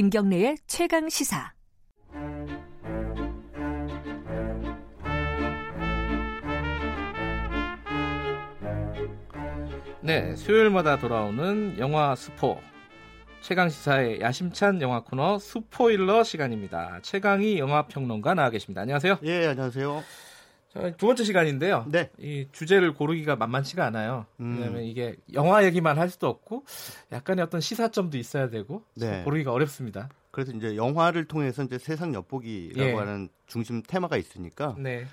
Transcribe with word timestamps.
김경래의 0.00 0.56
최강 0.66 1.10
시사. 1.10 1.52
네, 10.00 10.34
수요일마다 10.36 10.98
돌아오는 10.98 11.78
영화 11.78 12.14
스포 12.14 12.62
최강 13.42 13.68
시사의 13.68 14.22
야심찬 14.22 14.80
영화 14.80 15.02
코너 15.02 15.38
스포일러 15.38 16.24
시간입니다. 16.24 17.00
최강희 17.02 17.58
영화 17.58 17.86
평론가 17.86 18.32
나와 18.32 18.48
계십니다. 18.48 18.80
안녕하세요. 18.80 19.18
예, 19.24 19.48
안녕하세요. 19.48 20.02
자, 20.72 20.92
두 20.96 21.06
번째 21.06 21.24
시간인데요. 21.24 21.84
네. 21.88 22.10
이 22.18 22.46
주제를 22.52 22.94
고르기가 22.94 23.34
만만치가 23.36 23.84
않아요. 23.86 24.26
음. 24.38 24.56
왜냐하면 24.58 24.82
이게 24.84 25.16
영화 25.32 25.64
얘기만 25.64 25.98
할 25.98 26.08
수도 26.08 26.28
없고 26.28 26.64
약간의 27.12 27.44
어떤 27.44 27.60
시사점도 27.60 28.16
있어야 28.18 28.48
되고 28.50 28.84
네. 28.94 29.22
고르기가 29.24 29.52
어렵습니다. 29.52 30.08
그래서 30.30 30.52
이제 30.52 30.76
영화를 30.76 31.24
통해서 31.24 31.64
이제 31.64 31.76
세상 31.78 32.14
엿보기라고 32.14 32.88
예. 32.90 32.94
하는 32.94 33.28
중심 33.48 33.82
테마가 33.82 34.16
있으니까. 34.16 34.76
네. 34.78 35.06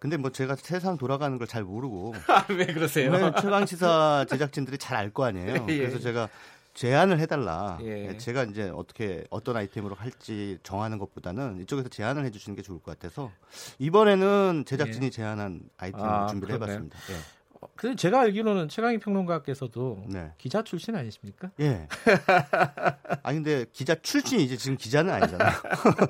근데 0.00 0.16
뭐 0.18 0.30
제가 0.30 0.56
세상 0.56 0.98
돌아가는 0.98 1.38
걸 1.38 1.46
잘 1.46 1.62
모르고 1.62 2.14
아, 2.28 2.44
왜 2.50 2.66
그러세요? 2.66 3.10
오늘 3.12 3.32
최강 3.40 3.64
시사 3.66 4.26
제작진들이 4.28 4.78
잘 4.78 4.96
알 4.98 5.10
거 5.12 5.24
아니에요. 5.24 5.64
예. 5.70 5.78
그래서 5.78 6.00
제가 6.00 6.28
제안을 6.74 7.20
해달라. 7.20 7.78
예. 7.82 8.16
제가 8.18 8.44
이제 8.44 8.68
어떻게 8.74 9.24
어떤 9.30 9.56
아이템으로 9.56 9.94
할지 9.94 10.58
정하는 10.62 10.98
것보다는 10.98 11.60
이쪽에서 11.62 11.88
제안을 11.88 12.24
해주시는 12.26 12.56
게 12.56 12.62
좋을 12.62 12.80
것 12.80 12.98
같아서 12.98 13.30
이번에는 13.78 14.64
제작진이 14.66 15.10
제안한 15.12 15.60
아이템을 15.78 16.04
예. 16.04 16.10
아, 16.10 16.26
준비를. 16.26 16.54
해봤습니다. 16.56 16.98
예. 17.10 17.14
어, 17.60 17.68
근데 17.76 17.94
제가 17.96 18.20
알기로는 18.22 18.68
최강희 18.68 18.98
평론가께서도 18.98 20.04
네. 20.08 20.32
기자 20.36 20.62
출신 20.62 20.96
아니십니까? 20.96 21.50
예. 21.60 21.86
아니 23.22 23.36
근데 23.38 23.66
기자 23.72 23.94
출신이지 23.94 24.58
지금 24.58 24.76
기자는 24.76 25.12
아니잖아요. 25.14 25.52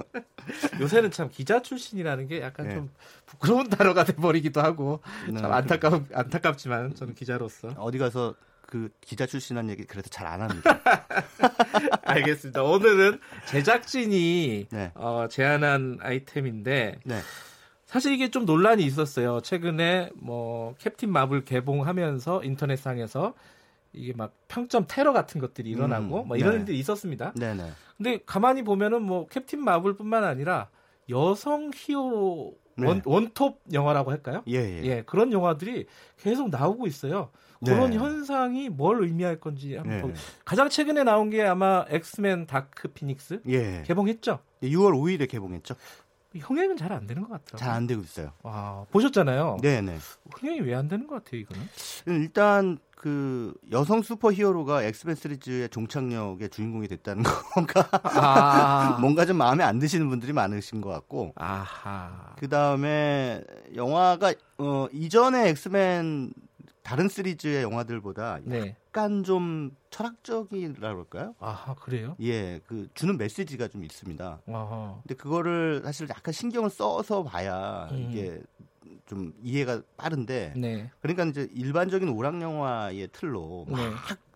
요새는 0.80 1.10
참 1.10 1.28
기자 1.30 1.60
출신이라는 1.60 2.26
게 2.26 2.40
약간 2.40 2.68
네. 2.68 2.74
좀 2.74 2.90
부끄러운 3.26 3.68
단어가 3.70 4.04
돼버리기도 4.04 4.62
하고 4.62 5.00
네. 5.30 5.38
참 5.40 5.52
안타깝 5.52 6.04
안타깝지만 6.12 6.94
저는 6.94 7.14
기자로서 7.14 7.68
어디 7.76 7.98
가서 7.98 8.34
그 8.74 8.88
기자 9.00 9.24
출신한 9.24 9.70
얘기 9.70 9.84
그래서 9.84 10.08
잘안 10.08 10.42
합니다. 10.42 10.80
알겠습니다. 12.02 12.64
오늘은 12.64 13.20
제작진이 13.46 14.66
네. 14.68 14.90
어, 14.96 15.28
제안한 15.30 15.98
아이템인데 16.00 16.98
네. 17.04 17.20
사실 17.86 18.12
이게 18.12 18.32
좀 18.32 18.44
논란이 18.44 18.82
있었어요. 18.82 19.40
최근에 19.42 20.10
뭐 20.16 20.74
캡틴 20.78 21.12
마블 21.12 21.44
개봉하면서 21.44 22.42
인터넷상에서 22.42 23.34
이게 23.92 24.12
막 24.12 24.34
평점 24.48 24.86
테러 24.88 25.12
같은 25.12 25.40
것들이 25.40 25.70
일어나고 25.70 26.22
음, 26.22 26.26
뭐 26.26 26.36
이런 26.36 26.54
네. 26.54 26.58
일들이 26.58 26.78
있었습니다. 26.80 27.32
네네. 27.34 27.70
근데 27.96 28.18
가만히 28.26 28.64
보면은 28.64 29.02
뭐 29.02 29.28
캡틴 29.28 29.62
마블뿐만 29.62 30.24
아니라 30.24 30.68
여성 31.10 31.70
히어로 31.72 32.56
네. 32.76 32.88
원, 32.88 33.02
원톱 33.04 33.60
영화라고 33.72 34.10
할까요? 34.10 34.42
예, 34.48 34.56
예. 34.56 34.84
예, 34.84 35.02
그런 35.06 35.30
영화들이 35.30 35.86
계속 36.16 36.50
나오고 36.50 36.88
있어요. 36.88 37.30
그런 37.64 37.90
네. 37.90 37.96
현상이 37.96 38.68
뭘 38.68 39.02
의미할 39.02 39.40
건지 39.40 39.76
한번 39.76 39.96
예. 39.96 40.00
보- 40.02 40.12
가장 40.44 40.68
최근에 40.68 41.04
나온 41.04 41.30
게 41.30 41.42
아마 41.42 41.84
엑스맨 41.88 42.46
다크 42.46 42.88
피닉스 42.88 43.42
예. 43.48 43.82
개봉했죠. 43.86 44.38
6월 44.62 44.92
5일에 44.94 45.28
개봉했죠. 45.28 45.74
흥행은 46.36 46.76
잘 46.76 46.90
안 46.92 47.06
되는 47.06 47.22
것 47.22 47.28
같더라고요. 47.30 47.58
잘 47.58 47.70
안 47.70 47.86
되고 47.86 48.02
있어요. 48.02 48.32
와, 48.42 48.84
보셨잖아요. 48.90 49.58
네네. 49.62 49.98
흥행이 50.34 50.60
왜 50.62 50.74
안 50.74 50.88
되는 50.88 51.06
것 51.06 51.22
같아요, 51.22 51.40
이거는? 51.42 51.62
일단 52.06 52.78
그 52.96 53.54
여성 53.70 54.02
슈퍼 54.02 54.32
히어로가 54.32 54.82
엑스맨 54.82 55.14
시리즈의 55.14 55.68
종착역의 55.68 56.48
주인공이 56.48 56.88
됐다는 56.88 57.22
건가 57.54 57.88
아, 58.02 58.96
뭔가 59.00 59.26
좀 59.26 59.36
마음에 59.36 59.62
안 59.62 59.78
드시는 59.78 60.08
분들이 60.08 60.32
많으신 60.32 60.80
것 60.80 60.88
같고 60.90 61.32
아하. 61.36 62.34
그 62.38 62.48
다음에 62.48 63.44
영화가 63.76 64.32
어, 64.58 64.86
이전의 64.92 65.50
엑스맨 65.50 66.32
다른 66.84 67.08
시리즈의 67.08 67.62
영화들보다 67.62 68.40
네. 68.44 68.76
약간 68.88 69.24
좀 69.24 69.74
철학적이라 69.88 70.92
그럴까요? 70.92 71.34
아하, 71.40 71.74
그래요? 71.74 72.14
예, 72.20 72.60
그 72.66 72.88
주는 72.92 73.16
메시지가 73.16 73.68
좀 73.68 73.84
있습니다. 73.84 74.42
아하. 74.46 75.00
근데 75.02 75.14
그거를 75.14 75.80
사실 75.82 76.06
약간 76.10 76.32
신경을 76.32 76.68
써서 76.68 77.24
봐야 77.24 77.88
음. 77.90 77.96
이게 78.10 78.40
좀 79.06 79.32
이해가 79.42 79.80
빠른데 79.96 80.52
네. 80.58 80.90
그러니까 81.00 81.24
이제 81.24 81.48
일반적인 81.54 82.10
오락 82.10 82.40
영화의 82.42 83.08
틀로 83.12 83.64
막 83.66 83.78
네. 83.78 83.90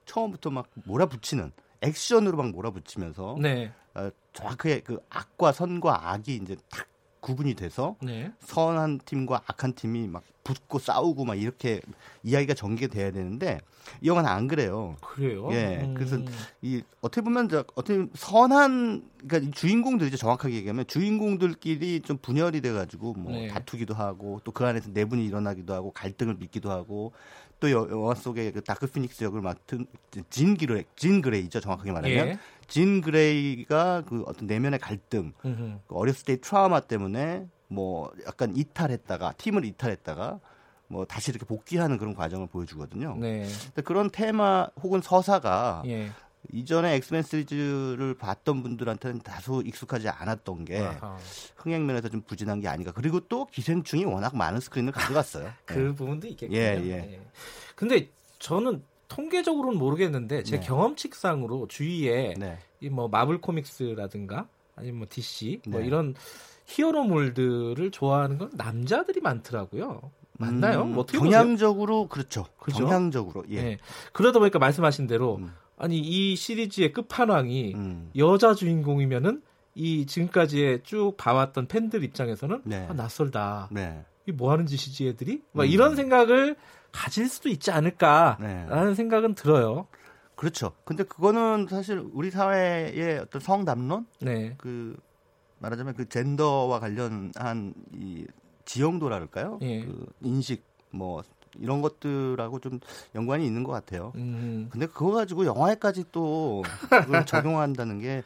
처음부터 0.06 0.48
막 0.48 0.68
몰아붙이는 0.86 1.52
액션으로 1.82 2.38
막 2.38 2.50
몰아붙이면서 2.50 3.36
네. 3.42 3.70
어, 3.94 4.08
정확하게 4.32 4.80
그 4.80 4.98
악과 5.10 5.52
선과 5.52 6.12
악이 6.12 6.36
이제 6.36 6.56
딱 6.70 6.88
구분이 7.20 7.54
돼서 7.54 7.96
네. 8.00 8.32
선한 8.40 9.00
팀과 9.04 9.42
악한 9.46 9.74
팀이 9.74 10.08
막 10.08 10.22
붙고 10.48 10.78
싸우고 10.78 11.26
막 11.26 11.34
이렇게 11.34 11.80
이야기가 12.22 12.54
전개가 12.54 12.92
돼야 12.94 13.10
되는데 13.10 13.58
이 14.00 14.08
영화는 14.08 14.30
안 14.30 14.48
그래요. 14.48 14.96
그래요? 15.02 15.48
예, 15.52 15.80
음. 15.82 15.92
그래서 15.94 16.18
이 16.62 16.82
어떻게 17.02 17.20
보면 17.20 17.50
저 17.50 17.58
어떻게 17.74 17.94
보면 17.94 18.10
선한 18.14 19.02
그러니까 19.26 19.48
이 19.48 19.50
주인공들이죠 19.52 20.16
정확하게 20.16 20.54
얘기하면 20.56 20.86
주인공들끼리 20.86 22.00
좀 22.00 22.16
분열이 22.18 22.60
돼가지고 22.62 23.12
뭐 23.14 23.32
네. 23.32 23.48
다투기도 23.48 23.92
하고 23.94 24.40
또 24.44 24.52
그 24.52 24.64
안에서 24.66 24.90
내분이 24.92 25.24
일어나기도 25.26 25.74
하고 25.74 25.92
갈등을 25.92 26.38
빚기도 26.38 26.70
하고 26.70 27.12
또 27.60 27.70
여- 27.70 27.86
영화 27.90 28.14
속에 28.14 28.50
그 28.52 28.62
다크 28.62 28.86
피닉스 28.86 29.24
역을 29.24 29.40
맡은 29.42 29.86
진 30.30 30.56
그레이 30.56 30.84
진 30.96 31.20
그레이죠 31.20 31.60
정확하게 31.60 31.92
말하면 31.92 32.28
예. 32.28 32.38
진 32.68 33.00
그레이가 33.00 34.04
그 34.08 34.22
어떤 34.26 34.46
내면의 34.46 34.78
갈등 34.80 35.32
음흠. 35.44 35.78
그 35.86 35.94
어렸을 35.94 36.24
때의 36.24 36.40
트라우마 36.40 36.80
때문에 36.80 37.46
뭐 37.68 38.10
약간 38.26 38.56
이탈했다가 38.56 39.32
팀을 39.32 39.64
이탈했다가 39.64 40.40
뭐 40.88 41.04
다시 41.04 41.30
이렇게 41.30 41.44
복귀하는 41.46 41.98
그런 41.98 42.14
과정을 42.14 42.46
보여주거든요. 42.48 43.16
네. 43.18 43.46
근데 43.66 43.82
그런 43.82 44.10
테마 44.10 44.68
혹은 44.82 45.00
서사가 45.02 45.82
예. 45.86 46.10
이전에 46.50 46.94
엑스맨 46.94 47.22
시리즈를 47.22 48.14
봤던 48.14 48.62
분들한테는 48.62 49.20
다소 49.20 49.60
익숙하지 49.60 50.08
않았던 50.08 50.64
게 50.64 50.78
아하. 50.78 51.18
흥행 51.56 51.86
면에서 51.86 52.08
좀 52.08 52.22
부진한 52.22 52.60
게 52.60 52.68
아닌가. 52.68 52.92
그리고 52.92 53.20
또 53.20 53.46
기생충이 53.46 54.04
워낙 54.04 54.34
많은 54.34 54.60
스크린을 54.60 54.92
가져갔어요. 54.92 55.50
그 55.66 55.92
부분도 55.94 56.26
있겠군요. 56.28 56.58
예, 56.58 56.82
예. 56.86 57.20
근데 57.74 58.08
저는 58.38 58.82
통계적으로는 59.08 59.78
모르겠는데 59.78 60.42
제 60.44 60.58
네. 60.60 60.66
경험칙상으로 60.66 61.66
주위에 61.68 62.34
네. 62.38 62.58
이뭐 62.80 63.08
마블 63.08 63.40
코믹스라든가 63.40 64.48
아니면 64.76 64.98
뭐 64.98 65.06
DC 65.10 65.62
뭐 65.66 65.80
네. 65.80 65.86
이런 65.86 66.14
히어로물들을 66.68 67.90
좋아하는 67.90 68.38
건 68.38 68.50
남자들이 68.54 69.20
많더라고요. 69.20 70.12
맞나요? 70.38 70.82
음, 70.82 70.92
뭐 70.92 71.02
어떻게 71.02 71.18
보세요? 71.18 71.32
경향적으로 71.32 72.08
그렇죠. 72.08 72.46
그죠? 72.58 72.84
경향적으로 72.84 73.44
예. 73.50 73.56
예. 73.56 73.78
그러다 74.12 74.38
보니까 74.38 74.58
말씀하신 74.58 75.06
대로 75.08 75.36
음. 75.36 75.52
아니 75.76 75.98
이 75.98 76.36
시리즈의 76.36 76.92
끝판왕이 76.92 77.74
음. 77.74 78.10
여자 78.16 78.54
주인공이면은 78.54 79.42
이 79.74 80.06
지금까지의 80.06 80.82
쭉 80.84 81.14
봐왔던 81.16 81.66
팬들 81.66 82.04
입장에서는 82.04 82.62
네. 82.64 82.86
아, 82.88 82.92
낯설다. 82.92 83.68
네. 83.72 84.04
이뭐 84.26 84.52
하는 84.52 84.66
짓이지 84.66 85.08
애들이? 85.08 85.42
막 85.52 85.64
음. 85.64 85.68
이런 85.68 85.96
생각을 85.96 86.56
가질 86.92 87.28
수도 87.28 87.48
있지 87.48 87.70
않을까라는 87.70 88.88
네. 88.88 88.94
생각은 88.94 89.34
들어요. 89.34 89.86
그렇죠. 90.34 90.72
근데 90.84 91.02
그거는 91.02 91.66
사실 91.68 92.04
우리 92.12 92.30
사회의 92.30 93.18
어떤 93.18 93.40
성담론 93.40 94.06
네. 94.20 94.54
그 94.58 94.96
말하자면 95.58 95.94
그 95.94 96.08
젠더와 96.08 96.80
관련한 96.80 97.74
이 97.94 98.26
지형도랄까요? 98.64 99.58
예. 99.62 99.84
그 99.84 100.06
인식 100.22 100.62
뭐 100.90 101.22
이런 101.58 101.80
것들하고 101.82 102.60
좀 102.60 102.80
연관이 103.14 103.46
있는 103.46 103.64
것 103.64 103.72
같아요. 103.72 104.12
음. 104.16 104.68
근데 104.70 104.86
그거 104.86 105.12
가지고 105.12 105.46
영화에까지 105.46 106.04
또 106.12 106.62
그걸 106.88 107.24
적용한다는 107.26 108.00
게 108.00 108.22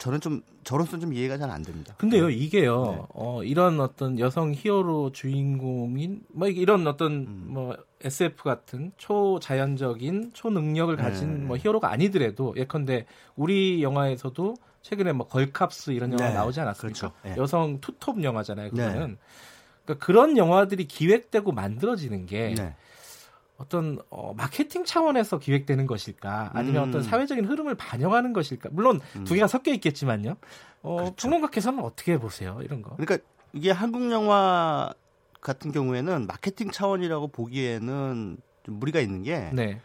저는 0.00 0.20
좀 0.20 0.40
저로서는 0.64 1.00
좀 1.00 1.12
이해가 1.12 1.36
잘 1.38 1.50
안 1.50 1.62
됩니다. 1.62 1.94
근데요, 1.98 2.28
네. 2.28 2.32
이게요, 2.34 2.82
네. 2.84 3.02
어, 3.14 3.44
이런 3.44 3.80
어떤 3.80 4.18
여성 4.18 4.52
히어로 4.54 5.12
주인공인, 5.12 6.22
뭐, 6.32 6.48
이런 6.48 6.86
어떤, 6.86 7.12
음. 7.12 7.44
뭐, 7.48 7.76
SF 8.00 8.42
같은 8.42 8.92
초자연적인, 8.96 10.30
초능력을 10.32 10.96
가진 10.96 11.40
네. 11.40 11.44
뭐 11.46 11.56
히어로가 11.56 11.90
아니더라도, 11.92 12.54
예컨대, 12.56 13.06
우리 13.36 13.82
영화에서도 13.82 14.54
최근에 14.82 15.12
뭐, 15.12 15.26
걸캅스 15.28 15.90
이런 15.90 16.12
영화 16.12 16.28
네, 16.30 16.34
나오지 16.34 16.60
않았습니까? 16.60 16.98
그렇죠. 16.98 17.14
네. 17.22 17.34
여성 17.36 17.80
투톱 17.80 18.22
영화잖아요, 18.22 18.70
네. 18.72 18.86
그거는. 18.86 19.18
그러니까 19.84 20.06
그런 20.06 20.36
영화들이 20.36 20.86
기획되고 20.86 21.52
만들어지는 21.52 22.26
게, 22.26 22.54
네. 22.56 22.74
어떤 23.60 23.98
어, 24.08 24.32
마케팅 24.34 24.84
차원에서 24.84 25.38
기획되는 25.38 25.86
것일까 25.86 26.52
아니면 26.54 26.84
음. 26.84 26.88
어떤 26.88 27.02
사회적인 27.02 27.44
흐름을 27.44 27.74
반영하는 27.74 28.32
것일까 28.32 28.70
물론 28.72 29.00
음. 29.16 29.24
두 29.24 29.34
개가 29.34 29.48
섞여 29.48 29.70
있겠지만요 29.74 30.36
어, 30.82 30.96
그렇죠. 30.96 31.14
평론가께서는 31.16 31.84
어떻게 31.84 32.16
보세요 32.16 32.58
이런 32.62 32.80
거 32.80 32.96
그러니까 32.96 33.18
이게 33.52 33.70
한국 33.70 34.10
영화 34.12 34.90
같은 35.42 35.72
경우에는 35.72 36.26
마케팅 36.26 36.70
차원이라고 36.70 37.28
보기에는 37.28 38.38
좀 38.64 38.74
무리가 38.80 39.00
있는 39.00 39.22
게 39.22 39.50
네. 39.52 39.78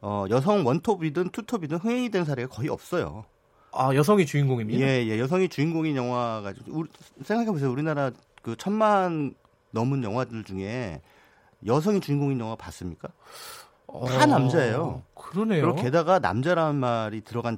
어, 0.00 0.24
여성 0.30 0.66
원톱이든 0.66 1.30
투톱이든 1.30 1.78
흥행이 1.78 2.10
된 2.10 2.24
사례가 2.24 2.48
거의 2.48 2.68
없어요. 2.68 3.24
아 3.72 3.94
여성이 3.94 4.26
주인공입니다. 4.26 4.80
예, 4.80 5.06
예, 5.06 5.18
여성이 5.18 5.48
주인공인 5.48 5.96
영화가 5.96 6.52
우리, 6.68 6.88
생각해 7.22 7.50
보세요. 7.50 7.70
우리나라 7.70 8.10
그 8.42 8.54
천만 8.56 9.34
넘은 9.70 10.04
영화들 10.04 10.44
중에 10.44 11.00
여성이 11.66 12.00
주인공인 12.00 12.38
영화 12.40 12.54
봤습니까? 12.56 13.08
다 14.08 14.26
남자예요. 14.26 14.82
어, 14.82 15.02
그러네요. 15.14 15.62
그리고 15.66 15.76
게다가 15.80 16.18
남자라는 16.18 16.74
말이 16.74 17.20
들어간 17.20 17.56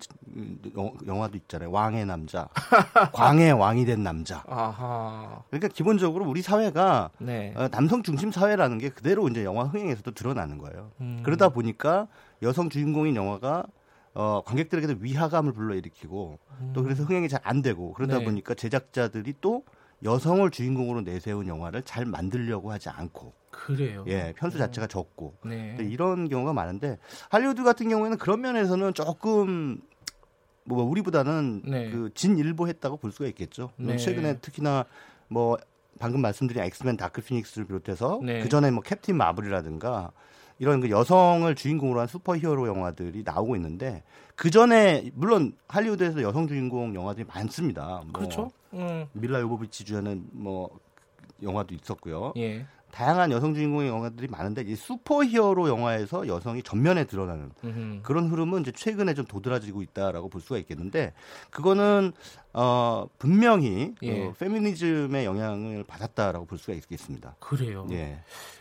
영화도 1.07 1.37
있잖아요. 1.39 1.71
왕의 1.71 2.05
남자, 2.05 2.49
광의 3.15 3.53
왕이 3.53 3.87
된 3.87 4.03
남자. 4.03 4.43
아하. 4.47 5.43
그러니까 5.49 5.69
기본적으로 5.69 6.27
우리 6.29 6.43
사회가 6.43 7.11
네. 7.19 7.55
어, 7.57 7.69
남성 7.69 8.03
중심 8.03 8.31
사회라는 8.33 8.77
게 8.79 8.91
그대로 8.91 9.29
이제 9.29 9.45
영화 9.45 9.65
흥행에서도 9.65 10.11
드러나는 10.11 10.59
거예요. 10.59 10.91
음. 11.01 11.21
그러다 11.23 11.49
보니까 11.49 12.07
여성 12.43 12.69
주인공인 12.69 13.17
영화가 13.17 13.65
어, 14.13 14.43
관객들에게도 14.45 14.97
위화감을 15.01 15.53
불러일으키고 15.53 16.39
또 16.75 16.83
그래서 16.83 17.03
흥행이 17.05 17.29
잘 17.31 17.41
안 17.45 17.63
되고 17.63 17.93
그러다 17.95 18.19
네. 18.19 18.25
보니까 18.25 18.55
제작자들이 18.55 19.35
또 19.41 19.63
여성을 20.05 20.51
주인공으로 20.51 21.03
내세운 21.03 21.47
영화를 21.49 21.83
잘 21.83 22.05
만들려고 22.05 22.73
하지 22.73 22.89
않고 22.91 23.33
그래요. 23.65 24.05
예 24.07 24.35
편수 24.37 24.59
자체가 24.59 24.87
적고 24.87 25.35
네. 25.45 25.77
네, 25.79 25.85
이런 25.85 26.29
경우가 26.29 26.53
많은데 26.53 26.99
할리우드 27.31 27.65
같은 27.65 27.89
경우에는 27.89 28.19
그런 28.19 28.41
면에서는 28.43 28.95
조금 28.95 29.81
뭐 30.65 30.85
우리보다는 30.85 31.63
네. 31.65 31.91
그 31.91 32.11
진일보했다고 32.15 32.99
볼 32.99 33.13
수가 33.13 33.29
있겠죠. 33.29 33.71
네. 33.77 33.97
최근에 33.97 34.39
특히나 34.39 34.85
뭐 35.29 35.57
방금 35.99 36.21
말씀드린 36.21 36.63
엑스맨 36.65 36.97
다크 36.97 37.23
피닉스를 37.23 37.67
비롯해서 37.67 38.21
네. 38.23 38.43
그 38.43 38.49
전에 38.49 38.71
뭐 38.71 38.83
캡틴 38.83 39.17
마블이라든가 39.17 40.13
이런 40.59 40.81
그 40.81 40.91
여성을 40.91 41.55
주인공으로 41.55 42.01
한 42.01 42.07
슈퍼히어로 42.07 42.67
영화들이 42.67 43.23
나오고 43.25 43.57
있는데 43.57 44.03
그 44.35 44.51
전에 44.51 45.11
물론 45.15 45.55
할리우드에서 45.69 46.23
여성 46.23 46.47
주인공 46.47 46.95
영화들이 46.95 47.27
많습니다. 47.27 48.03
뭐 48.05 48.13
그렇죠. 48.13 48.51
음. 48.73 49.07
밀라 49.13 49.41
요보비치 49.41 49.85
주연은 49.85 50.29
뭐 50.33 50.79
영화도 51.43 51.75
있었고요. 51.75 52.33
예. 52.37 52.67
다양한 52.97 53.31
여성 53.31 53.53
주인공의 53.53 53.91
영화들이 53.91 54.27
많은데 54.29 54.63
이 54.63 54.75
슈퍼히어로 54.75 55.69
영화에서 55.69 56.27
여성이 56.29 56.63
전면에 56.63 57.05
드러나는 57.05 57.51
음흠. 57.63 58.01
그런 58.03 58.29
흐름은 58.31 58.63
이제 58.63 58.73
최근에 58.73 59.13
좀 59.13 59.27
도드라지고 59.27 59.83
있다라고 59.83 60.31
볼 60.31 60.41
수가 60.41 60.57
있겠는데 60.61 61.13
그거는 61.51 62.13
어 62.55 63.07
분명히 63.19 63.95
예. 64.01 64.29
어, 64.29 64.33
페미니즘의 64.39 65.27
영향을 65.27 65.85
받았다라고 65.85 66.47
볼 66.47 66.57
수가 66.57 66.73
있겠습니다. 66.73 67.37
그래요. 67.39 67.87
예. 67.91 68.21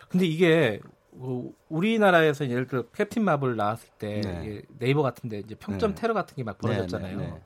근데 0.10 0.26
이게 0.26 0.82
어, 1.14 1.50
우리나라에서 1.70 2.50
예를 2.50 2.68
들어 2.68 2.84
캡틴 2.94 3.24
마블 3.24 3.56
나왔을 3.56 3.88
때 3.98 4.20
네. 4.20 4.62
네이버 4.80 5.02
같은데 5.02 5.40
이제 5.40 5.56
평점 5.56 5.96
네. 5.96 6.02
테러 6.02 6.14
같은 6.14 6.36
게 6.36 6.44
막 6.44 6.58
벌어졌잖아요. 6.58 7.18
네, 7.18 7.24
네, 7.26 7.32
네. 7.32 7.42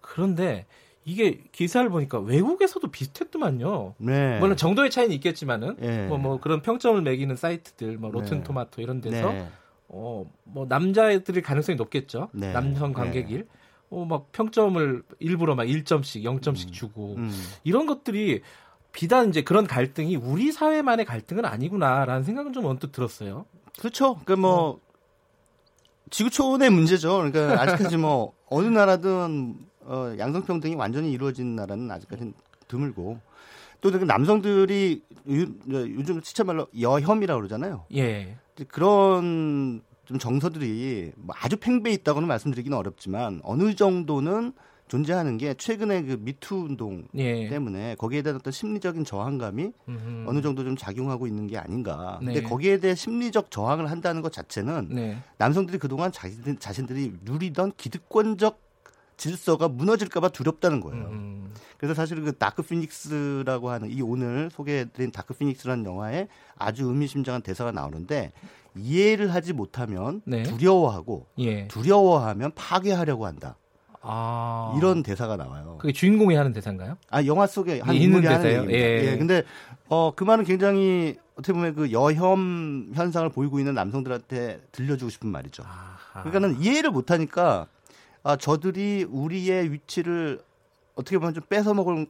그런데 0.00 0.66
이게 1.04 1.42
기사를 1.52 1.88
보니까 1.90 2.18
외국에서도 2.18 2.90
비슷했더만요. 2.90 3.94
네. 3.98 4.38
물론 4.38 4.56
정도의 4.56 4.90
차이는 4.90 5.14
있겠지만은 5.16 5.76
예. 5.82 6.06
뭐, 6.06 6.18
뭐 6.18 6.40
그런 6.40 6.62
평점을 6.62 7.00
매기는 7.02 7.36
사이트들 7.36 7.98
뭐 7.98 8.10
네. 8.10 8.20
로튼토마토 8.20 8.80
이런 8.80 9.00
데서 9.00 9.32
네. 9.32 9.48
어뭐 9.88 10.66
남자애들일 10.68 11.42
가능성이 11.42 11.76
높겠죠. 11.76 12.30
네. 12.32 12.52
남성 12.52 12.92
관객일. 12.92 13.46
어 13.48 13.64
막 14.04 14.32
평점을 14.32 15.02
일부러 15.20 15.54
막 15.54 15.64
1점씩, 15.64 16.24
0점씩 16.24 16.72
주고 16.72 17.14
음. 17.16 17.30
이런 17.62 17.86
것들이 17.86 18.42
비단 18.92 19.28
이제 19.28 19.42
그런 19.42 19.66
갈등이 19.66 20.16
우리 20.16 20.52
사회만의 20.52 21.04
갈등은 21.04 21.44
아니구나라는 21.44 22.24
생각은 22.24 22.52
좀 22.52 22.64
언뜻 22.64 22.92
들었어요. 22.92 23.46
그렇죠. 23.78 24.16
그러니까 24.24 24.36
뭐 24.36 24.80
지구촌의 26.10 26.70
문제죠. 26.70 27.16
그러니까 27.16 27.60
아직까지 27.60 27.96
뭐 27.96 28.34
어느 28.48 28.66
나라든 28.66 29.56
어, 29.84 30.14
양성평등이 30.18 30.74
완전히 30.74 31.12
이루어진 31.12 31.56
나라는 31.56 31.90
아직까지는 31.90 32.34
드물고 32.68 33.18
또그 33.80 33.96
남성들이 34.04 35.02
요, 35.28 35.44
요즘 35.72 36.20
시체 36.22 36.42
말로 36.42 36.66
여혐이라고 36.78 37.38
그러잖아요. 37.38 37.84
예. 37.94 38.36
그런 38.68 39.82
좀 40.06 40.18
정서들이 40.18 41.12
뭐 41.16 41.34
아주 41.38 41.56
팽배해 41.56 41.94
있다고는 41.96 42.26
말씀드리기는 42.28 42.76
어렵지만 42.76 43.40
어느 43.42 43.74
정도는 43.74 44.52
존재하는 44.88 45.38
게 45.38 45.54
최근에 45.54 46.02
그 46.02 46.18
미투 46.20 46.66
운동 46.68 47.04
예. 47.14 47.48
때문에 47.48 47.94
거기에 47.96 48.22
대한 48.22 48.36
어떤 48.36 48.52
심리적인 48.52 49.04
저항감이 49.04 49.72
음흠. 49.88 50.24
어느 50.28 50.42
정도 50.42 50.62
좀 50.62 50.76
작용하고 50.76 51.26
있는 51.26 51.46
게 51.46 51.56
아닌가. 51.56 52.16
근데 52.20 52.40
네. 52.40 52.42
거기에 52.42 52.78
대해 52.78 52.94
심리적 52.94 53.50
저항을 53.50 53.90
한다는 53.90 54.20
것 54.20 54.32
자체는 54.32 54.88
네. 54.90 55.18
남성들이 55.38 55.78
그동안 55.78 56.12
자신들, 56.12 56.56
자신들이 56.56 57.14
누리던 57.22 57.72
기득권적 57.76 58.63
질서가 59.16 59.68
무너질까봐 59.68 60.28
두렵다는 60.30 60.80
거예요. 60.80 61.04
음. 61.06 61.52
그래서 61.78 61.94
사실 61.94 62.20
그 62.22 62.32
다크 62.36 62.62
피닉스라고 62.62 63.70
하는 63.70 63.90
이 63.90 64.00
오늘 64.02 64.50
소개해드린 64.50 65.10
다크 65.12 65.34
피닉스라는 65.34 65.84
영화에 65.84 66.28
아주 66.56 66.86
의미심장한 66.86 67.42
대사가 67.42 67.72
나오는데 67.72 68.32
이해를 68.76 69.32
하지 69.34 69.52
못하면 69.52 70.20
네. 70.24 70.42
두려워하고 70.42 71.26
예. 71.38 71.68
두려워하면 71.68 72.52
파괴하려고 72.54 73.26
한다. 73.26 73.56
아. 74.06 74.74
이런 74.76 75.02
대사가 75.02 75.36
나와요. 75.36 75.78
그게 75.80 75.92
주인공이 75.92 76.34
하는 76.34 76.52
대사인가요? 76.52 76.96
아 77.10 77.24
영화 77.24 77.46
속에 77.46 77.80
한 77.80 77.94
예, 77.94 77.98
있는 77.98 78.18
인물이 78.18 78.26
하는 78.26 78.42
데서요? 78.42 78.62
얘기입니다. 78.70 78.78
예. 79.08 79.12
예. 79.12 79.18
근데 79.18 79.42
어 79.88 80.12
그 80.16 80.24
말은 80.24 80.44
굉장히 80.44 81.16
어떻게 81.34 81.52
보면 81.52 81.74
그 81.74 81.92
여혐 81.92 82.90
현상을 82.94 83.28
보이고 83.30 83.58
있는 83.58 83.74
남성들한테 83.74 84.62
들려주고 84.72 85.10
싶은 85.10 85.28
말이죠. 85.30 85.62
아하. 85.64 86.22
그러니까는 86.22 86.60
이해를 86.60 86.90
못하니까 86.90 87.66
아 88.24 88.36
저들이 88.36 89.04
우리의 89.08 89.70
위치를 89.70 90.40
어떻게 90.94 91.18
보면 91.18 91.34
좀 91.34 91.44
뺏어 91.48 91.74
먹으려고 91.74 92.08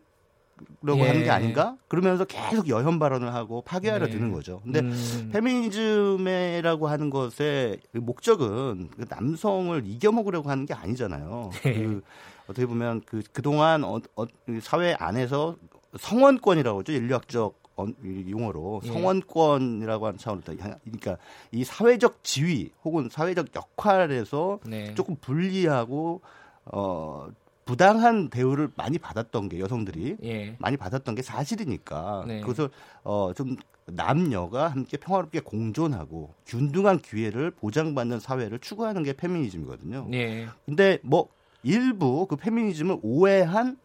예. 0.96 1.08
하는 1.08 1.25
게 1.25 1.31
아닌가? 1.31 1.76
그러면서 1.88 2.25
계속 2.25 2.69
여혐 2.69 3.00
발언을 3.00 3.34
하고 3.34 3.62
파괴하려 3.62 4.06
네. 4.06 4.12
드는 4.12 4.31
거죠. 4.31 4.61
근데 4.62 4.78
음. 4.78 5.31
페미니즘이라고 5.32 6.87
하는 6.87 7.11
것의 7.11 7.81
그 7.93 7.99
목적은 7.99 8.90
그 8.96 9.06
남성을 9.08 9.82
이겨먹으려고 9.84 10.50
하는 10.50 10.66
게 10.66 10.72
아니잖아요. 10.72 11.50
네. 11.64 11.75
그 11.75 12.02
어떻게 12.46 12.64
보면 12.64 13.02
그 13.05 13.22
그동안 13.32 13.82
어, 13.82 14.00
어, 14.14 14.25
그 14.46 14.60
사회 14.62 14.94
안에서 14.96 15.56
성원권이라고 15.98 16.81
하죠. 16.81 16.93
인류학적 16.93 17.63
용어로 17.78 18.82
예. 18.84 18.88
성원권이라고 18.88 20.06
하는 20.06 20.19
차원에서 20.19 20.54
그러니까 20.84 21.19
이 21.50 21.64
사회적 21.64 22.22
지위 22.22 22.70
혹은 22.84 23.08
사회적 23.10 23.54
역할에서 23.54 24.60
네. 24.64 24.94
조금 24.94 25.16
불리하고 25.16 26.20
어 26.66 27.28
부당한 27.64 28.28
대우를 28.28 28.70
많이 28.76 28.98
받았던 28.98 29.48
게 29.48 29.58
여성들이 29.58 30.16
예. 30.22 30.56
많이 30.58 30.76
받았던 30.76 31.14
게 31.14 31.22
사실이니까 31.22 32.24
네. 32.26 32.40
그것을 32.40 32.69
어좀 33.02 33.56
남녀가 33.86 34.69
함께 34.69 34.96
평화롭게 34.96 35.40
공존하고 35.40 36.34
균등한 36.46 37.00
기회를 37.00 37.50
보장받는 37.50 38.20
사회를 38.20 38.58
추구하는 38.58 39.02
게 39.02 39.12
페미니즘이거든요. 39.14 40.08
예. 40.12 40.48
근데 40.64 40.98
뭐 41.02 41.28
일부 41.62 42.26
그 42.26 42.36
페미니즘을 42.36 42.98
오해한 43.02 43.78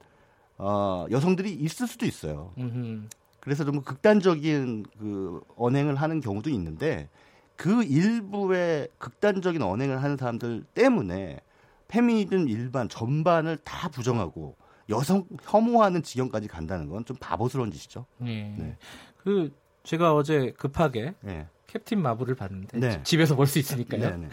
어 0.58 1.06
여성들이 1.10 1.54
있을 1.54 1.88
수도 1.88 2.06
있어요. 2.06 2.54
음흠. 2.58 3.08
그래서 3.40 3.64
좀 3.66 3.82
극단적인 3.82 4.86
그 5.00 5.42
언행을 5.56 5.96
하는 5.96 6.20
경우도 6.22 6.50
있는데 6.52 7.10
그 7.56 7.84
일부의 7.84 8.88
극단적인 8.98 9.62
언행을 9.62 10.02
하는 10.04 10.18
사람들 10.18 10.64
때문에 10.74 11.40
페미니즘 11.88 12.48
일반 12.50 12.88
전반을 12.90 13.58
다 13.58 13.90
부정하고 13.90 14.56
여성 14.90 15.26
혐오하는 15.44 16.04
지경까지 16.04 16.48
간다는 16.48 16.88
건 16.90 17.04
좀 17.06 17.18
바보스러운 17.20 17.72
짓이죠. 17.72 18.06
예. 18.26 18.44
네. 18.58 18.78
그 19.18 19.52
제가 19.84 20.14
어제 20.14 20.52
급하게 20.58 21.14
네. 21.22 21.48
캡틴 21.68 22.02
마블을 22.02 22.36
봤는데 22.36 22.80
네. 22.80 22.92
집- 22.92 23.04
집에서 23.06 23.36
볼 23.36 23.46
수 23.46 23.60
있으니까요. 23.60 24.02
네, 24.02 24.18
네. 24.18 24.30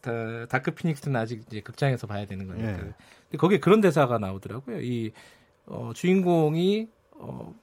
다, 0.00 0.12
다크 0.48 0.70
피닉스는 0.72 1.18
아직 1.20 1.42
이제 1.46 1.60
극장에서 1.60 2.06
봐야 2.06 2.24
되는 2.26 2.46
거니까. 2.46 2.72
네. 2.72 2.76
근데 2.78 3.38
거기에 3.38 3.58
그런 3.60 3.80
대사가 3.80 4.18
나오더라고요. 4.18 4.80
이 4.80 5.12
어, 5.66 5.92
주인공이 5.94 6.88
어, 7.12 7.54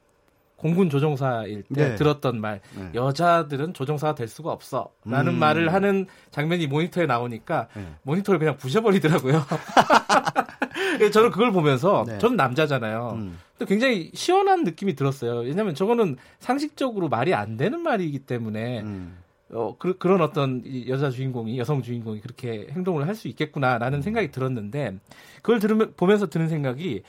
공군 0.58 0.90
조종사일 0.90 1.64
때 1.74 1.90
네. 1.90 1.96
들었던 1.96 2.42
말, 2.42 2.62
네. 2.76 2.90
여자들은 2.96 3.74
조종사가 3.74 4.16
될 4.16 4.28
수가 4.28 4.52
없어 4.52 4.90
라는 5.06 5.36
음. 5.36 5.40
말을 5.40 5.72
하는 5.72 6.08
장면이 6.32 6.68
모니터에 6.68 7.06
나오니까 7.06 7.68
네. 7.76 7.88
모니터를 8.02 8.40
그냥 8.40 8.58
부셔버리더라고요. 8.58 9.46
저는 11.14 11.30
그걸 11.30 11.52
보면서 11.52 12.04
네. 12.08 12.18
저는 12.18 12.36
남자잖아요. 12.36 13.12
음. 13.16 13.38
근데 13.58 13.70
굉장히 13.70 14.12
시원한 14.16 14.64
느낌이 14.64 14.96
들었어요. 14.96 15.42
왜냐하면 15.42 15.76
저거는 15.76 16.18
상식적으로 16.40 17.08
말이 17.08 17.36
안 17.36 17.56
되는 17.56 17.80
말이기 17.82 18.20
때문에 18.20 18.82
음. 18.82 19.18
어, 19.52 19.76
그, 19.78 19.96
런 20.02 20.22
어떤 20.22 20.64
이 20.66 20.90
여자 20.90 21.10
주인공이 21.10 21.58
여성 21.58 21.82
주인공이 21.82 22.20
그렇게 22.22 22.68
행동을 22.72 23.08
할수 23.08 23.28
음. 23.28 23.30
있겠구나라는 23.30 24.02
생각이 24.02 24.32
들었는데 24.32 24.98
그걸 25.42 25.60
들으면 25.60 25.94
보면서 25.96 26.28
드는 26.28 26.50
생각이 26.50 27.04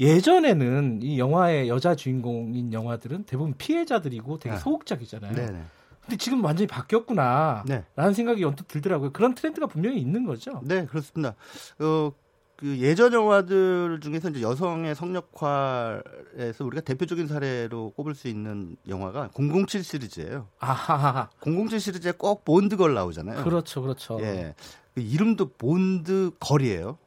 예전에는 0.00 1.00
이 1.02 1.18
영화의 1.18 1.68
여자 1.68 1.94
주인공인 1.94 2.72
영화들은 2.72 3.24
대부분 3.24 3.54
피해자들이고 3.56 4.38
되게 4.38 4.54
네. 4.54 4.60
소극적이잖아요. 4.60 5.32
네, 5.34 5.46
네. 5.50 5.62
근데 6.00 6.16
지금 6.16 6.44
완전히 6.44 6.66
바뀌었구나라는 6.66 7.64
네. 7.96 8.12
생각이 8.12 8.44
언뜻 8.44 8.68
들더라고요. 8.68 9.12
그런 9.12 9.34
트렌드가 9.34 9.66
분명히 9.66 9.98
있는 9.98 10.26
거죠. 10.26 10.60
네, 10.64 10.84
그렇습니다. 10.84 11.34
어, 11.78 12.12
그그 12.56 12.78
예전 12.78 13.12
영화들 13.12 14.00
중에서 14.00 14.30
이제 14.30 14.42
여성의 14.42 14.94
성역화에서 14.94 16.64
우리가 16.64 16.82
대표적인 16.82 17.26
사례로 17.26 17.90
꼽을 17.90 18.14
수 18.14 18.28
있는 18.28 18.76
영화가 18.88 19.30
007 19.34 19.82
시리즈예요. 19.82 20.48
아하하. 20.60 21.30
007 21.40 21.80
시리즈에 21.80 22.12
꼭 22.12 22.44
본드걸 22.44 22.94
나오잖아요. 22.94 23.42
그렇죠, 23.42 23.82
그렇죠. 23.82 24.18
예. 24.20 24.54
그 24.94 25.00
이름도 25.00 25.50
본드. 25.54 26.32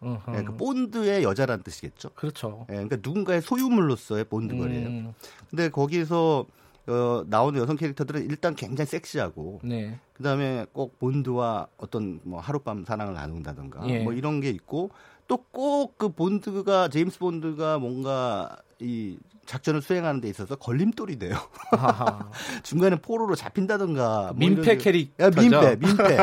음흠. 0.03 0.35
예, 0.35 0.43
그 0.43 0.57
본드의 0.57 1.23
여자란 1.23 1.63
뜻이겠죠. 1.63 2.09
그렇죠. 2.15 2.65
예, 2.69 2.73
그러니까 2.73 2.97
누군가의 3.01 3.41
소유물로서의 3.41 4.25
본드 4.25 4.57
걸이에요. 4.57 4.87
음, 4.87 5.13
근데 5.49 5.69
거기서 5.69 6.45
어, 6.87 7.23
나오는 7.27 7.59
여성 7.59 7.75
캐릭터들은 7.75 8.23
일단 8.29 8.55
굉장히 8.55 8.87
섹시하고 8.87 9.59
네. 9.63 9.99
그다음에 10.13 10.65
꼭 10.73 10.97
본드와 10.99 11.67
어떤 11.77 12.19
뭐 12.23 12.39
하룻밤 12.39 12.85
사랑을 12.85 13.13
나눈다든가 13.13 13.87
예. 13.89 13.99
뭐 13.99 14.13
이런 14.13 14.39
게 14.41 14.49
있고 14.49 14.89
또 15.27 15.37
꼭 15.51 15.97
그 15.97 16.09
본드가 16.09 16.87
제임스 16.89 17.19
본드가 17.19 17.79
뭔가 17.79 18.55
이 18.79 19.17
작전을 19.45 19.81
수행하는 19.81 20.21
데 20.21 20.29
있어서 20.29 20.55
걸림돌이 20.55 21.19
돼요. 21.19 21.35
중간에 22.63 22.97
포로로 22.97 23.35
잡힌다든가 23.35 24.23
뭐 24.27 24.33
민폐 24.35 24.77
캐릭터. 24.77 25.25
야, 25.25 25.29
민폐, 25.29 25.75
민폐. 25.79 26.17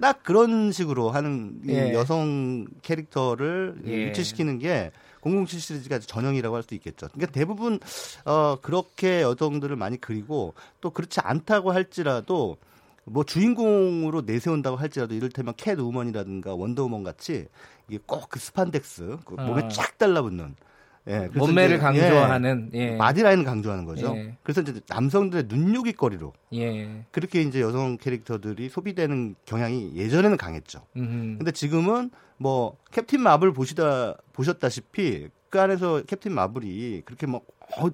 딱 0.00 0.22
그런 0.22 0.72
식으로 0.72 1.10
하는 1.10 1.60
이 1.64 1.70
예. 1.72 1.92
여성 1.92 2.66
캐릭터를 2.82 3.82
예. 3.86 4.08
유치시키는 4.08 4.58
게 4.58 4.92
007 5.24 5.60
시리즈가 5.60 5.98
전형이라고 5.98 6.54
할 6.56 6.62
수 6.62 6.74
있겠죠. 6.74 7.08
그러니까 7.12 7.32
대부분 7.32 7.78
어 8.24 8.56
그렇게 8.62 9.22
여성들을 9.22 9.74
많이 9.76 10.00
그리고 10.00 10.54
또 10.80 10.90
그렇지 10.90 11.20
않다고 11.20 11.72
할지라도 11.72 12.56
뭐 13.04 13.24
주인공으로 13.24 14.22
내세운다고 14.22 14.76
할지라도 14.78 15.14
이를테면 15.14 15.54
캣 15.56 15.78
우먼이라든가 15.78 16.54
원더우먼 16.54 17.02
같이 17.04 17.46
이게 17.88 17.98
꼭 18.06 18.28
그 18.30 18.38
스판덱스 18.38 19.18
그 19.24 19.34
몸에 19.34 19.64
아. 19.64 19.68
쫙 19.68 19.98
달라붙는 19.98 20.56
예, 21.06 21.28
몸매를 21.34 21.78
강조하는 21.78 22.70
예. 22.74 22.78
예, 22.78 22.96
마디라인을 22.96 23.44
강조하는 23.44 23.84
거죠. 23.84 24.14
예. 24.16 24.36
그래서 24.42 24.62
이제 24.62 24.80
남성들의 24.88 25.44
눈요깃거리로 25.48 26.32
예. 26.54 27.04
그렇게 27.10 27.42
이제 27.42 27.60
여성 27.60 27.98
캐릭터들이 27.98 28.70
소비되는 28.70 29.34
경향이 29.44 29.92
예전에는 29.96 30.36
강했죠. 30.38 30.80
음. 30.96 31.36
근데 31.38 31.52
지금은 31.52 32.10
뭐 32.38 32.76
캡틴 32.90 33.20
마블 33.20 33.52
보시다 33.52 34.16
보셨다시피 34.32 35.28
그 35.50 35.60
안에서 35.60 36.02
캡틴 36.02 36.32
마블이 36.32 37.02
그렇게 37.04 37.26
막 37.26 37.42
어, 37.76 37.88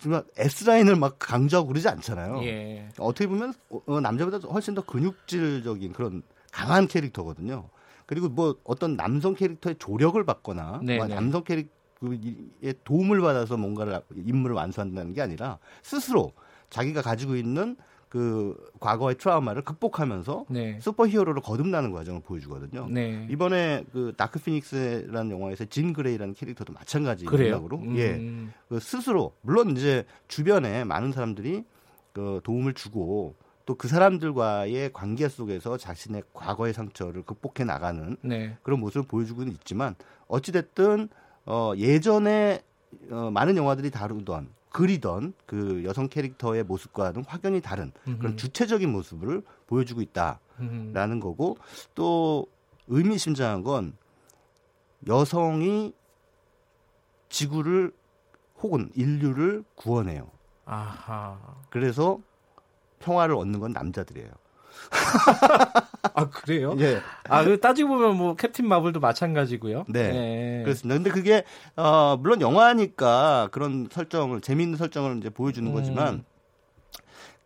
정말 0.00 0.22
S 0.36 0.64
라인을 0.64 0.94
막 0.94 1.16
강조하고 1.18 1.68
그러지 1.68 1.88
않잖아요. 1.88 2.42
예. 2.44 2.88
어떻게 2.98 3.26
보면 3.26 3.52
어, 3.68 4.00
남자보다 4.00 4.38
훨씬 4.48 4.74
더 4.74 4.82
근육질적인 4.82 5.92
그런 5.92 6.22
강한 6.52 6.86
캐릭터거든요. 6.86 7.68
그리고 8.06 8.28
뭐 8.28 8.56
어떤 8.62 8.96
남성 8.96 9.34
캐릭터의 9.34 9.76
조력을 9.78 10.22
받거나 10.24 10.80
네, 10.84 10.96
뭐 10.96 11.06
네. 11.08 11.14
남성 11.14 11.42
캐릭 11.42 11.75
터의 12.00 12.74
도움을 12.84 13.20
받아서 13.20 13.56
뭔가를 13.56 14.00
임무를 14.14 14.56
완수한다는 14.56 15.12
게 15.12 15.22
아니라 15.22 15.58
스스로 15.82 16.32
자기가 16.70 17.02
가지고 17.02 17.36
있는 17.36 17.76
그 18.08 18.56
과거의 18.80 19.16
트라우마를 19.18 19.62
극복하면서 19.62 20.46
네. 20.48 20.78
슈퍼히어로로 20.80 21.40
거듭나는 21.42 21.92
과정을 21.92 22.22
보여주거든요. 22.22 22.88
네. 22.88 23.26
이번에 23.30 23.84
그 23.92 24.12
다크 24.16 24.38
피닉스라는 24.38 25.32
영화에서 25.32 25.64
진 25.66 25.92
그레이라는 25.92 26.34
캐릭터도 26.34 26.72
마찬가지. 26.72 27.26
맥락으로 27.26 27.78
음. 27.78 27.96
예, 27.96 28.52
그 28.68 28.80
스스로 28.80 29.32
물론 29.42 29.70
이제 29.70 30.04
주변에 30.28 30.84
많은 30.84 31.12
사람들이 31.12 31.64
그 32.12 32.40
도움을 32.44 32.74
주고 32.74 33.34
또 33.66 33.74
그 33.74 33.88
사람들과의 33.88 34.92
관계 34.92 35.28
속에서 35.28 35.76
자신의 35.76 36.22
과거의 36.32 36.72
상처를 36.72 37.22
극복해 37.22 37.64
나가는 37.64 38.16
네. 38.22 38.56
그런 38.62 38.78
모습을 38.80 39.06
보여주고는 39.08 39.52
있지만 39.52 39.96
어찌 40.28 40.52
됐든 40.52 41.08
어 41.46 41.72
예전에 41.76 42.62
어 43.10 43.30
많은 43.30 43.56
영화들이 43.56 43.90
다루던 43.90 44.48
그리던 44.70 45.32
그 45.46 45.82
여성 45.84 46.08
캐릭터의 46.08 46.64
모습과는 46.64 47.24
확연히 47.26 47.60
다른 47.60 47.92
그런 48.04 48.18
음흠. 48.32 48.36
주체적인 48.36 48.90
모습을 48.90 49.42
보여주고 49.66 50.02
있다. 50.02 50.40
음. 50.60 50.90
라는 50.92 51.18
거고 51.20 51.56
또 51.94 52.46
의미심장한 52.88 53.62
건 53.62 53.96
여성이 55.06 55.94
지구를 57.28 57.92
혹은 58.62 58.90
인류를 58.94 59.64
구원해요. 59.74 60.30
아하. 60.64 61.38
그래서 61.70 62.20
평화를 62.98 63.34
얻는 63.36 63.60
건 63.60 63.72
남자들이에요. 63.72 64.30
아 66.14 66.30
그래요? 66.30 66.76
예. 66.78 67.00
아, 67.28 67.44
그 67.44 67.60
따지고 67.60 67.90
보면 67.90 68.16
뭐 68.16 68.36
캡틴 68.36 68.68
마블도 68.68 69.00
마찬가지고요. 69.00 69.84
네. 69.88 70.60
예. 70.60 70.62
그렇습니다. 70.64 70.96
근데 70.96 71.10
그게 71.10 71.44
어 71.76 72.16
물론 72.18 72.40
영화니까 72.40 73.48
그런 73.52 73.88
설정을 73.90 74.40
재미있는 74.40 74.78
설정을 74.78 75.18
이제 75.18 75.30
보여주는 75.30 75.68
음. 75.68 75.74
거지만 75.74 76.24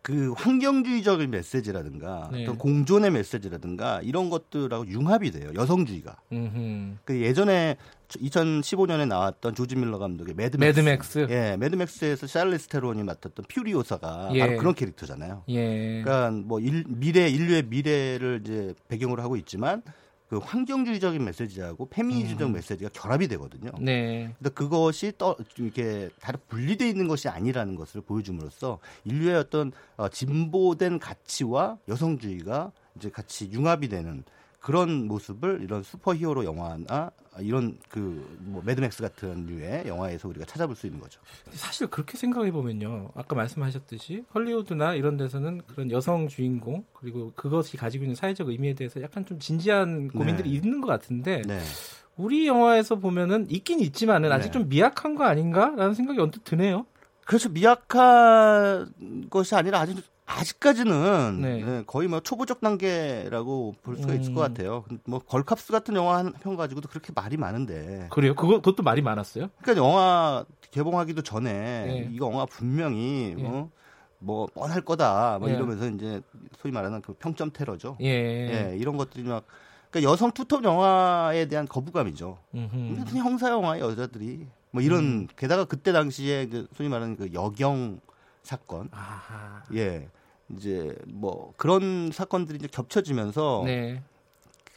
그 0.03 0.31
환경주의적인 0.31 1.29
메시지라든가 1.29 2.29
네. 2.31 2.43
어떤 2.43 2.57
공존의 2.57 3.11
메시지라든가 3.11 4.01
이런 4.01 4.29
것들하고 4.31 4.87
융합이 4.87 5.29
돼요. 5.31 5.51
여성주의가. 5.53 6.17
음흠. 6.31 6.95
그 7.05 7.21
예전에 7.21 7.77
2015년에 8.09 9.07
나왔던 9.07 9.53
조지 9.55 9.75
밀러 9.75 9.99
감독의 9.99 10.33
매드맥스. 10.33 10.79
매드맥스. 10.79 11.27
예, 11.29 11.55
매드맥스에서 11.57 12.25
샬리즈 12.27 12.67
테론이 12.67 13.03
맡았던 13.03 13.45
퓨리오사가 13.47 14.31
예. 14.33 14.39
바로 14.39 14.57
그런 14.57 14.73
캐릭터잖아요. 14.73 15.43
예. 15.49 16.01
그러니까 16.03 16.31
뭐 16.31 16.59
일- 16.59 16.83
미래 16.87 17.29
인류의 17.29 17.63
미래를 17.67 18.41
이제 18.43 18.73
배경으로 18.87 19.21
하고 19.21 19.35
있지만 19.37 19.83
그 20.31 20.37
환경주의적인 20.37 21.25
메시지하고 21.25 21.89
페미니즘적 21.89 22.47
음. 22.47 22.53
메시지가 22.53 22.91
결합이 22.93 23.27
되거든요. 23.27 23.69
네. 23.81 24.33
근데 24.37 24.49
그것이 24.51 25.11
또 25.17 25.35
이렇게 25.57 26.09
다른 26.21 26.39
분리돼 26.47 26.87
있는 26.87 27.09
것이 27.09 27.27
아니라는 27.27 27.75
것을 27.75 27.99
보여줌으로써 27.99 28.79
인류의 29.03 29.35
어떤 29.35 29.73
어, 29.97 30.07
진보된 30.07 30.99
가치와 30.99 31.79
여성주의가 31.89 32.71
이제 32.95 33.09
같이 33.09 33.51
융합이 33.51 33.89
되는 33.89 34.23
그런 34.61 35.07
모습을 35.07 35.61
이런 35.63 35.81
슈퍼히어로 35.81 36.45
영화나 36.45 37.09
이런 37.39 37.79
그뭐 37.89 38.61
매드맥스 38.63 39.01
같은 39.01 39.47
류의 39.47 39.87
영화에서 39.87 40.27
우리가 40.27 40.45
찾아볼 40.45 40.75
수 40.75 40.85
있는 40.85 40.99
거죠. 40.99 41.19
사실 41.51 41.87
그렇게 41.87 42.15
생각해 42.15 42.51
보면요. 42.51 43.09
아까 43.15 43.35
말씀하셨듯이 43.35 44.23
헐리우드나 44.33 44.93
이런 44.93 45.17
데서는 45.17 45.61
그런 45.65 45.89
여성 45.89 46.27
주인공 46.27 46.85
그리고 46.93 47.31
그것이 47.35 47.75
가지고 47.75 48.03
있는 48.03 48.15
사회적 48.15 48.49
의미에 48.49 48.75
대해서 48.75 49.01
약간 49.01 49.25
좀 49.25 49.39
진지한 49.39 50.09
고민들이 50.09 50.51
네. 50.51 50.55
있는 50.57 50.79
것 50.79 50.87
같은데 50.87 51.41
네. 51.47 51.59
우리 52.15 52.45
영화에서 52.45 52.97
보면은 52.97 53.47
있긴 53.49 53.79
있지만은 53.79 54.31
아직 54.31 54.49
네. 54.49 54.51
좀 54.51 54.69
미약한 54.69 55.15
거 55.15 55.23
아닌가라는 55.23 55.95
생각이 55.95 56.19
언뜻 56.19 56.43
드네요. 56.43 56.85
그래서 57.25 57.49
미약한 57.49 58.93
것이 59.31 59.55
아니라 59.55 59.79
아직 59.79 59.97
아직까지는 60.39 61.41
네. 61.41 61.63
네, 61.63 61.83
거의 61.85 62.07
뭐 62.07 62.19
초보적 62.19 62.61
단계라고 62.61 63.75
볼 63.83 63.97
수가 63.97 64.13
있을 64.13 64.31
음. 64.31 64.35
것 64.35 64.41
같아요. 64.41 64.83
뭐 65.05 65.19
걸캅스 65.19 65.71
같은 65.71 65.95
영화 65.95 66.17
한 66.17 66.33
편 66.41 66.55
가지고도 66.55 66.87
그렇게 66.89 67.11
말이 67.13 67.37
많은데. 67.37 68.07
그래요? 68.09 68.35
그거 68.35 68.55
그것도 68.55 68.83
말이 68.83 69.01
많았어요? 69.01 69.49
그러니까 69.61 69.85
영화 69.85 70.45
개봉하기도 70.71 71.21
전에 71.23 71.49
예. 72.07 72.09
이거 72.11 72.27
영화 72.31 72.45
분명히 72.45 73.35
예. 73.37 73.45
어, 73.45 73.69
뭐 74.19 74.47
뻔할 74.53 74.81
거다 74.81 75.37
뭐 75.39 75.49
예. 75.49 75.53
이러면서 75.55 75.87
이제 75.89 76.21
소위 76.57 76.71
말하는 76.71 77.01
그 77.01 77.13
평점 77.13 77.51
테러죠. 77.51 77.97
예. 78.01 78.07
예, 78.71 78.77
이런 78.77 78.97
것들이 78.97 79.23
막 79.23 79.43
그러니까 79.89 80.09
여성 80.11 80.31
투톱 80.31 80.63
영화에 80.63 81.47
대한 81.47 81.67
거부감이죠. 81.67 82.37
음흠. 82.55 82.75
무슨 82.75 83.17
형사 83.19 83.49
영화 83.49 83.77
여자들이 83.79 84.47
뭐 84.71 84.81
이런 84.81 84.99
음. 85.03 85.27
게다가 85.35 85.65
그때 85.65 85.91
당시에 85.91 86.47
그 86.47 86.67
소위 86.73 86.87
말하는 86.87 87.17
그 87.17 87.33
여경 87.33 87.99
사건 88.41 88.87
아하. 88.91 89.63
예 89.75 90.07
이제 90.57 90.95
뭐 91.07 91.53
그런 91.57 92.11
사건들이 92.11 92.57
이제 92.57 92.67
겹쳐지면서 92.71 93.63
네. 93.65 94.01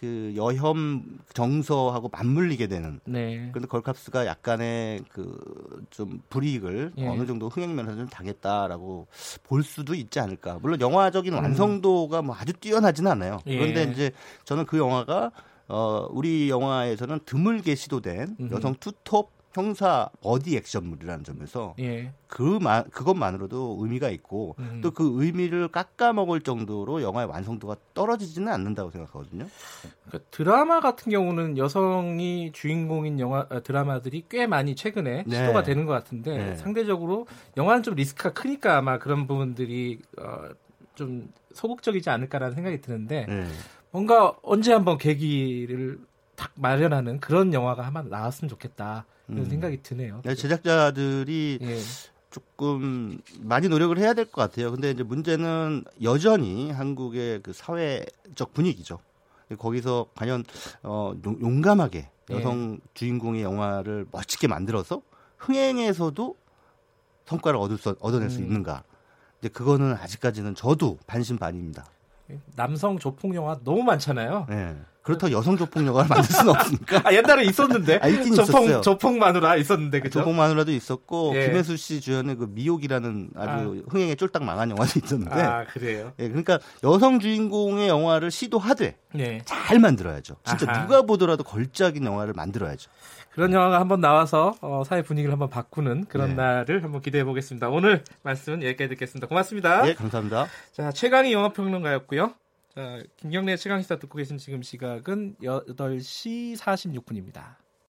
그 0.00 0.34
여혐 0.36 1.02
정서하고 1.32 2.10
맞물리게 2.12 2.66
되는 2.66 3.00
네. 3.04 3.48
그런데 3.52 3.66
걸캅스가 3.68 4.26
약간의 4.26 5.04
그 5.08 5.74
좀 5.90 6.20
불이익을 6.28 6.92
예. 6.98 7.06
어느 7.06 7.24
정도 7.26 7.48
흥행면에서 7.48 7.96
좀 7.96 8.08
당했다라고 8.08 9.06
볼 9.44 9.62
수도 9.62 9.94
있지 9.94 10.18
않을까. 10.18 10.58
물론 10.60 10.80
영화적인 10.80 11.32
음. 11.32 11.38
완성도가 11.38 12.22
뭐 12.22 12.34
아주 12.36 12.52
뛰어나지는 12.52 13.10
않아요. 13.12 13.38
예. 13.46 13.56
그런데 13.58 13.84
이제 13.92 14.10
저는 14.44 14.66
그 14.66 14.76
영화가 14.78 15.30
어 15.68 16.08
우리 16.10 16.50
영화에서는 16.50 17.20
드물게 17.24 17.74
시도된. 17.76 18.36
여성 18.50 18.74
투톱 18.74 19.30
형사 19.54 20.08
어디 20.20 20.56
액션물이라는 20.56 21.22
점에서 21.22 21.76
예. 21.78 22.12
그만 22.26 22.90
그것만으로도 22.90 23.78
의미가 23.80 24.08
있고 24.10 24.56
음. 24.58 24.80
또그 24.82 25.22
의미를 25.22 25.68
깎아 25.68 26.12
먹을 26.12 26.40
정도로 26.40 27.02
영화의 27.02 27.28
완성도가 27.28 27.76
떨어지지는 27.94 28.52
않는다고 28.52 28.90
생각하거든요. 28.90 29.46
그러니까 30.06 30.28
드라마 30.32 30.80
같은 30.80 31.12
경우는 31.12 31.56
여성이 31.56 32.50
주인공인 32.52 33.20
영화 33.20 33.46
아, 33.48 33.60
드라마들이 33.60 34.24
꽤 34.28 34.48
많이 34.48 34.74
최근에 34.74 35.22
네. 35.24 35.36
시도가 35.36 35.62
되는 35.62 35.86
것 35.86 35.92
같은데 35.92 36.36
네. 36.36 36.56
상대적으로 36.56 37.28
영화는 37.56 37.84
좀 37.84 37.94
리스크가 37.94 38.32
크니까 38.32 38.76
아마 38.76 38.98
그런 38.98 39.28
부분들이 39.28 40.00
어, 40.18 40.48
좀 40.96 41.32
소극적이지 41.52 42.10
않을까라는 42.10 42.56
생각이 42.56 42.80
드는데 42.80 43.26
네. 43.28 43.46
뭔가 43.92 44.34
언제 44.42 44.72
한번 44.72 44.98
계기를 44.98 46.00
딱 46.36 46.50
마련하는 46.56 47.20
그런 47.20 47.52
영화가 47.52 47.82
한번 47.82 48.08
나왔으면 48.08 48.48
좋겠다 48.48 49.04
이런 49.28 49.44
음. 49.44 49.50
생각이 49.50 49.82
드네요. 49.82 50.20
네, 50.24 50.34
제작자들이 50.34 51.58
예. 51.62 51.78
조금 52.30 53.18
많이 53.40 53.68
노력을 53.68 53.96
해야 53.98 54.12
될 54.14 54.24
것 54.26 54.40
같아요. 54.42 54.72
근데 54.72 54.90
이제 54.90 55.02
문제는 55.02 55.84
여전히 56.02 56.70
한국의 56.72 57.42
그 57.42 57.52
사회적 57.52 58.52
분위기죠. 58.52 58.98
거기서 59.58 60.06
과연 60.16 60.42
어, 60.82 61.12
용- 61.24 61.40
용감하게 61.40 62.08
예. 62.30 62.34
여성 62.34 62.80
주인공의 62.94 63.42
영화를 63.42 64.06
멋지게 64.10 64.48
만들어서 64.48 65.02
흥행에서도 65.38 66.36
성과를 67.26 67.58
얻을 67.58 67.78
수, 67.78 67.96
얻어낼 68.00 68.30
수 68.30 68.38
음. 68.40 68.44
있는가? 68.44 68.82
이제 69.38 69.48
그거는 69.48 69.92
아직까지는 69.94 70.54
저도 70.54 70.98
반신반의입니다. 71.06 71.84
남성 72.56 72.98
조폭 72.98 73.34
영화 73.34 73.58
너무 73.62 73.82
많잖아요. 73.84 74.46
예. 74.50 74.74
그렇다고 75.04 75.32
여성 75.32 75.56
조폭 75.56 75.86
영화를 75.86 76.08
만들 76.08 76.24
수는 76.24 76.50
없으니까. 76.50 77.02
아, 77.04 77.12
옛날에 77.12 77.44
있었는데. 77.44 78.00
아, 78.02 78.08
있긴 78.08 78.34
조폭, 78.34 78.64
있었어요. 78.64 78.80
조폭 78.80 79.18
마누라 79.18 79.56
있었는데, 79.56 80.00
그죠? 80.00 80.20
조폭 80.20 80.34
마누라도 80.34 80.72
있었고 80.72 81.32
예. 81.36 81.46
김혜수 81.46 81.76
씨 81.76 82.00
주연의 82.00 82.36
그 82.36 82.48
미혹이라는 82.50 83.30
아주 83.36 83.84
흥행에 83.88 84.14
쫄딱 84.14 84.42
망한 84.42 84.70
영화도 84.70 85.00
있었는데 85.04 85.40
아, 85.42 85.66
그래요? 85.66 86.12
예, 86.18 86.28
그러니까 86.28 86.58
여성 86.82 87.20
주인공의 87.20 87.88
영화를 87.88 88.30
시도하되 88.30 88.96
예. 89.18 89.38
잘 89.44 89.78
만들어야죠. 89.78 90.36
진짜 90.42 90.66
아하. 90.70 90.82
누가 90.82 91.02
보더라도 91.02 91.44
걸작인 91.44 92.04
영화를 92.06 92.32
만들어야죠. 92.34 92.90
그런 93.32 93.52
영화가 93.52 93.80
한번 93.80 94.00
나와서 94.00 94.54
어, 94.62 94.84
사회 94.86 95.02
분위기를 95.02 95.32
한번 95.32 95.50
바꾸는 95.50 96.06
그런 96.08 96.30
네. 96.30 96.34
날을 96.36 96.82
한번 96.82 97.02
기대해 97.02 97.24
보겠습니다. 97.24 97.68
오늘 97.68 98.04
말씀은 98.22 98.62
여기까지 98.62 98.88
듣겠습니다. 98.90 99.26
고맙습니다. 99.26 99.86
예, 99.88 99.94
감사합니다. 99.94 100.46
자, 100.72 100.92
최강희 100.92 101.32
영화평론가였고요. 101.32 102.32
자, 102.74 103.00
김경래 103.16 103.56
최강시사 103.56 104.00
듣고 104.00 104.18
계신 104.18 104.36
지금 104.36 104.60
시각은 104.60 105.36
8시 105.40 106.56
46분입니다. 106.56 107.63